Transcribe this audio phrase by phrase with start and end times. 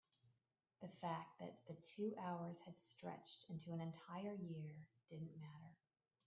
[0.81, 4.73] the fact that the two hours had stretched into an entire year
[5.11, 5.75] didn't matter.